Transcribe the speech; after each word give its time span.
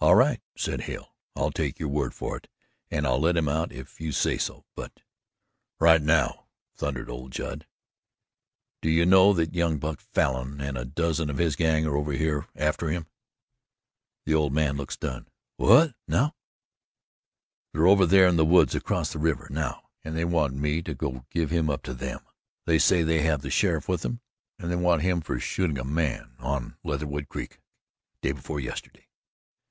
"All 0.00 0.16
right," 0.16 0.42
said 0.54 0.82
Hale; 0.82 1.16
"I'll 1.34 1.50
take 1.50 1.78
your 1.78 1.88
word 1.88 2.12
for 2.12 2.36
it 2.36 2.46
and 2.90 3.06
I'll 3.06 3.18
let 3.18 3.38
him 3.38 3.48
out, 3.48 3.72
if 3.72 4.02
you 4.02 4.12
say 4.12 4.36
so, 4.36 4.66
but" 4.74 5.00
"Right 5.80 6.02
now," 6.02 6.44
thundered 6.76 7.08
old 7.08 7.32
Judd. 7.32 7.66
"Do 8.82 8.90
you 8.90 9.06
know 9.06 9.32
that 9.32 9.54
young 9.54 9.78
Buck 9.78 10.02
Falin 10.02 10.60
and 10.60 10.76
a 10.76 10.84
dozen 10.84 11.30
of 11.30 11.38
his 11.38 11.56
gang 11.56 11.86
are 11.86 11.96
over 11.96 12.12
here 12.12 12.46
after 12.54 12.90
him?" 12.90 13.06
The 14.26 14.34
old 14.34 14.52
man 14.52 14.76
looked 14.76 14.92
stunned. 14.92 15.30
"Whut 15.58 15.94
now?" 16.06 16.36
"They're 17.72 17.86
over 17.86 18.04
there 18.04 18.26
in 18.26 18.36
the 18.36 18.44
woods 18.44 18.74
across 18.74 19.10
the 19.10 19.18
river 19.18 19.46
NOW 19.50 19.88
and 20.04 20.14
they 20.14 20.26
want 20.26 20.52
me 20.52 20.82
to 20.82 21.22
give 21.30 21.50
him 21.50 21.70
up 21.70 21.82
to 21.84 21.94
them. 21.94 22.20
They 22.66 22.78
say 22.78 23.02
they 23.04 23.22
have 23.22 23.40
the 23.40 23.48
sheriff 23.50 23.88
with 23.88 24.02
them 24.02 24.20
and 24.58 24.70
they 24.70 24.76
want 24.76 25.00
him 25.00 25.22
for 25.22 25.40
shooting 25.40 25.78
a 25.78 25.84
man 25.84 26.36
on 26.40 26.76
Leatherwood 26.84 27.30
Creek, 27.30 27.58
day 28.20 28.32
before 28.32 28.60
yesterday." 28.60 29.08